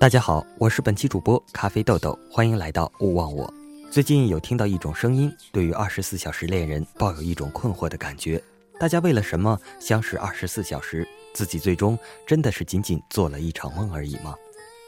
[0.00, 3.52] 大家好，我是本期主播咖啡豆豆，欢迎来到勿忘我。
[3.90, 8.42] 最近有听到一种声音，对于二十四小时恋人抱有一种困惑的感觉。
[8.78, 11.06] 大家为了什么相识二十四小时？
[11.34, 14.34] 自己最终真的是仅仅做了一场梦而已吗？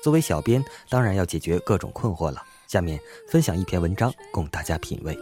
[0.03, 2.43] 作为小编，当然要解决各种困惑了。
[2.67, 2.99] 下面
[3.29, 5.19] 分享一篇文章供大家品味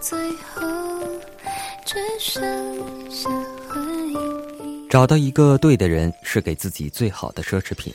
[0.00, 0.66] 最后
[1.84, 3.28] 只剩下。
[4.88, 7.92] 找到一个对的人是给自己最好的奢侈品。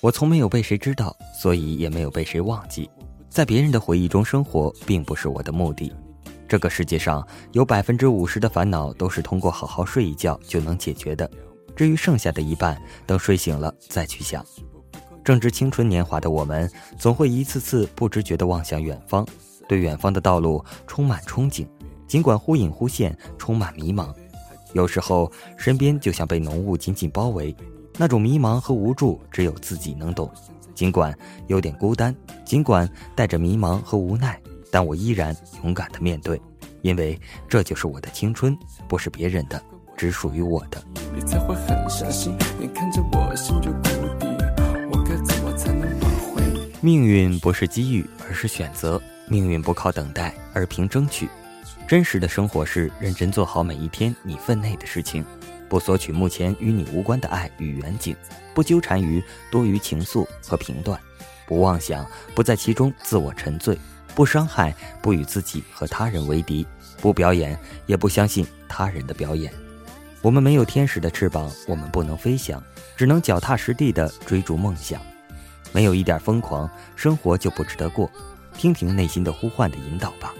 [0.00, 2.88] 我从没有被谁知道，所以也没有被谁忘记。
[3.28, 5.92] 在别人的回忆中生活，并不是我的目的。
[6.48, 11.30] 这个世界上有百分之五十的烦恼都是通过好好睡一觉就能解决的。
[11.76, 14.42] 至于剩下的一半，等睡醒了再去想。
[15.22, 19.26] 正值青春年华的我们，总会一次次不知觉地望向远方，
[19.68, 21.66] 对远方的道路充满憧憬，
[22.08, 24.10] 尽管忽隐忽现，充满迷茫。
[24.72, 27.54] 有时候，身边就像被浓雾紧紧包围，
[27.96, 30.30] 那种迷茫和无助只有自己能懂。
[30.74, 31.16] 尽管
[31.48, 36.40] 有点孤单，尽管带着迷茫和无奈，但我依然勇敢的面对，
[36.82, 38.56] 因为这就是我的青春，
[38.88, 39.60] 不是别人的，
[39.96, 40.82] 只属于我的。
[46.80, 51.28] 命运不是机遇，而是选择；命运不靠等待，而凭争取。
[51.86, 55.24] 真实的生活是认真做好每一天你分内的事情，
[55.68, 58.16] 不索取目前与你无关的爱与远景，
[58.54, 60.98] 不纠缠于多余情愫和评断，
[61.46, 63.76] 不妄想，不在其中自我沉醉，
[64.14, 66.66] 不伤害，不与自己和他人为敌，
[67.00, 69.52] 不表演，也不相信他人的表演。
[70.22, 72.62] 我们没有天使的翅膀，我们不能飞翔，
[72.96, 75.00] 只能脚踏实地地追逐梦想。
[75.72, 78.10] 没有一点疯狂，生活就不值得过。
[78.52, 80.34] 听听内心的呼唤的引导吧。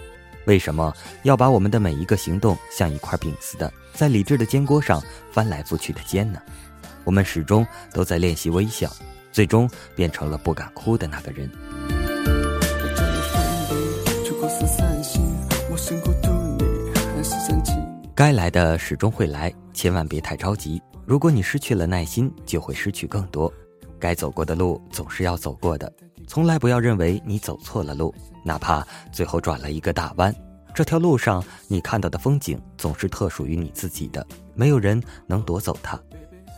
[0.45, 6.41] 为什么要把我们的每一个行动像一块饼似的，在理智的煎锅上翻来覆去的煎呢？
[7.03, 8.91] 我们始终都在练习微笑，
[9.31, 11.49] 最终变成了不敢哭的那个人。
[18.13, 20.81] 该来的始终会来，千万别太着急。
[21.05, 23.51] 如果你失去了耐心，就会失去更多。
[23.99, 25.91] 该走过的路总是要走过的，
[26.31, 30.33] 从来不要认为你走错了路，哪怕最后转了一个大弯。
[30.73, 35.99] 这条路上你看到的风景总是特属于你自己的，没有人能夺走它。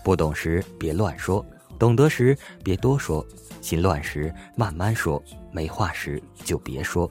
[0.03, 1.43] 不懂时别乱说，
[1.79, 3.25] 懂得时别多说，
[3.61, 5.19] 心乱时慢慢说，
[5.51, 7.09] 没话时就别说。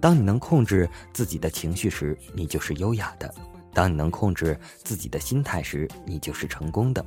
[0.00, 3.28] 当你能控制自己的情绪时，你就是优雅的；
[3.74, 7.04] 当你能控制自己的心态时，你就是成功的。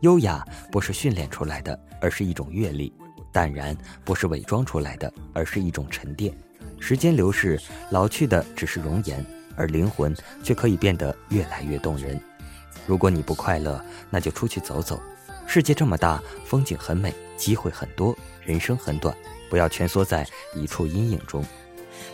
[0.00, 0.42] 优雅
[0.72, 2.90] 不是训练出来的，而是一种阅历；
[3.32, 6.32] 淡然不是伪装出来的，而是一种沉淀。
[6.78, 7.60] 时间流逝，
[7.90, 9.24] 老去的只是容颜，
[9.56, 12.20] 而灵魂却可以变得越来越动人。
[12.86, 15.00] 如果你不快乐，那就出去走走。
[15.46, 19.14] 世界这么大，风景很美，机会很多，人生很短，
[19.48, 21.44] 不要蜷缩在一处阴影中。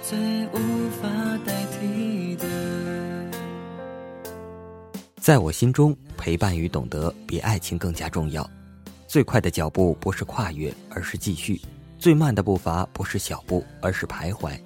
[0.03, 1.09] 最无法
[1.44, 2.47] 代替的，
[5.21, 5.97] 在我心中。
[6.16, 8.50] 陪伴与懂得比爱情更加重要。
[9.16, 11.59] 最快的脚步不是跨越，而是继续；
[11.99, 14.60] 最慢的步伐不是小步，而是徘徊。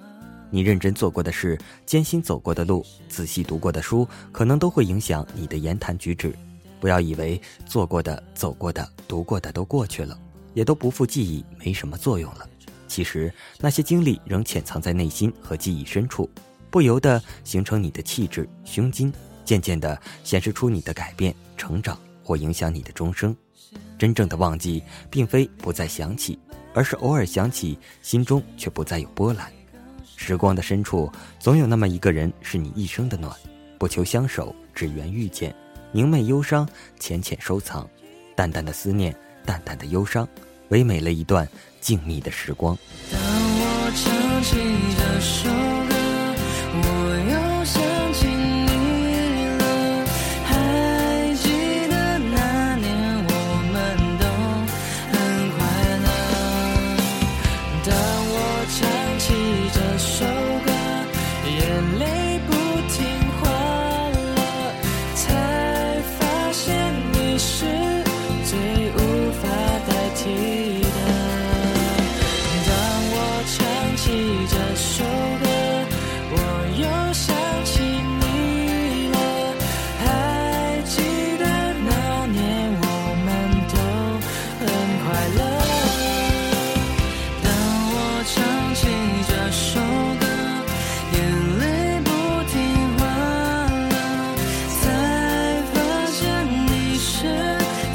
[0.49, 6.35] 你认真做过的事，艰辛走过的路，仔细读过的书，可能都会影响你的言谈举止。
[6.81, 10.19] 不要以为做过的、走过的、读过的都过去了，
[10.53, 12.45] 也都不复记忆，没什么作用了。
[12.89, 16.29] 其实那些经历仍潜藏在内心和记忆深处，
[16.69, 19.13] 不由得形成你的气质、胸襟。
[19.45, 23.33] 渐渐地显示出你的改变、成长，或影响你的终生。
[24.01, 24.81] 真正的忘记，
[25.11, 26.39] 并非不再想起，
[26.73, 29.45] 而是偶尔想起，心中却不再有波澜。
[30.15, 31.07] 时光的深处，
[31.37, 33.31] 总有那么一个人，是你一生的暖。
[33.77, 35.55] 不求相守，只缘遇见。
[35.91, 36.67] 明媚忧伤，
[36.99, 37.87] 浅浅收藏。
[38.35, 40.27] 淡淡的思念，淡淡的忧伤，
[40.69, 41.47] 唯美了一段
[41.79, 42.75] 静谧的时光。
[43.11, 44.57] 当我唱起
[44.97, 45.70] 这首
[67.41, 67.80] 是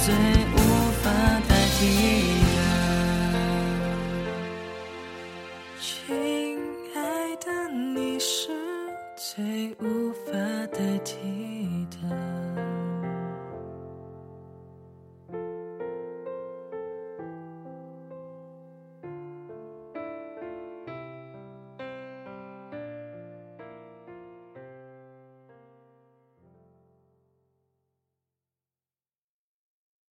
[0.06, 0.56] 最无
[1.02, 1.10] 法
[1.48, 1.80] 代替
[2.54, 2.58] 的
[5.80, 6.56] 亲
[6.94, 8.50] 爱的你是
[9.16, 10.30] 最无法
[10.72, 11.45] 代替